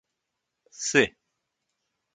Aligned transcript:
C 0.79 0.91